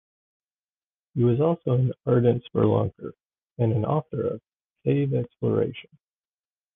He 1.13 1.23
was 1.23 1.39
also 1.39 1.73
an 1.75 1.93
ardent 2.07 2.43
spelunker 2.45 3.11
and 3.59 3.71
the 3.71 3.87
author 3.87 4.25
of 4.33 4.41
"Cave 4.83 5.13
Exploration". 5.13 5.91